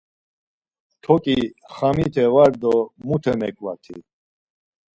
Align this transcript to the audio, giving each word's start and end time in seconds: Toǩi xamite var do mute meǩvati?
Toǩi 1.03 1.37
xamite 1.75 2.25
var 2.33 2.51
do 2.61 2.73
mute 3.07 3.33
meǩvati? 3.39 3.97